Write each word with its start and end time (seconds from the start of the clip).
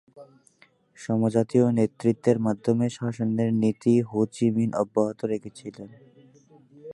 সমজাতীয় 0.97 1.65
নেতৃত্বের 1.79 2.37
মাধ্যমে 2.39 2.85
শাসনের 2.97 3.49
নীতি 3.61 3.93
হো 4.09 4.19
চি 4.35 4.45
মিন 4.55 4.69
অব্যাহত 4.83 5.19
রেখেছিলেন। 5.31 5.89